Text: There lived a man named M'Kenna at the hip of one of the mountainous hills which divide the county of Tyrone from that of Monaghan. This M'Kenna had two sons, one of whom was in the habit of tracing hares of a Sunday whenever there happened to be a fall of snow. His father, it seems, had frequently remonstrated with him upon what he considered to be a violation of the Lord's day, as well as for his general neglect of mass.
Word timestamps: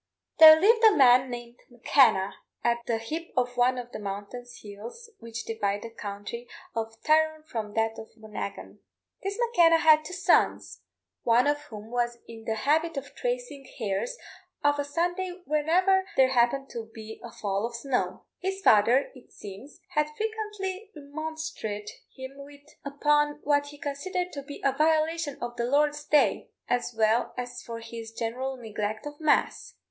There 0.39 0.59
lived 0.59 0.83
a 0.83 0.95
man 0.97 1.29
named 1.29 1.59
M'Kenna 1.69 2.33
at 2.63 2.79
the 2.87 2.97
hip 2.97 3.27
of 3.37 3.55
one 3.55 3.77
of 3.77 3.91
the 3.91 3.99
mountainous 3.99 4.61
hills 4.63 5.11
which 5.19 5.45
divide 5.45 5.83
the 5.83 5.91
county 5.91 6.47
of 6.75 6.99
Tyrone 7.03 7.43
from 7.43 7.75
that 7.75 7.99
of 7.99 8.07
Monaghan. 8.17 8.79
This 9.21 9.37
M'Kenna 9.39 9.77
had 9.77 10.03
two 10.03 10.13
sons, 10.13 10.81
one 11.21 11.45
of 11.45 11.59
whom 11.65 11.91
was 11.91 12.17
in 12.27 12.45
the 12.45 12.55
habit 12.65 12.97
of 12.97 13.13
tracing 13.13 13.63
hares 13.77 14.17
of 14.63 14.79
a 14.79 14.83
Sunday 14.83 15.43
whenever 15.45 16.07
there 16.17 16.29
happened 16.31 16.71
to 16.71 16.89
be 16.91 17.21
a 17.23 17.31
fall 17.31 17.63
of 17.67 17.75
snow. 17.75 18.25
His 18.39 18.59
father, 18.61 19.11
it 19.13 19.31
seems, 19.31 19.81
had 19.89 20.09
frequently 20.17 20.89
remonstrated 20.95 21.91
with 22.17 22.55
him 22.61 22.69
upon 22.83 23.39
what 23.43 23.67
he 23.67 23.77
considered 23.77 24.33
to 24.33 24.41
be 24.41 24.63
a 24.65 24.71
violation 24.75 25.37
of 25.39 25.57
the 25.57 25.65
Lord's 25.65 26.03
day, 26.05 26.49
as 26.67 26.91
well 26.97 27.35
as 27.37 27.61
for 27.61 27.81
his 27.81 28.11
general 28.11 28.57
neglect 28.57 29.05
of 29.05 29.19
mass. 29.19 29.75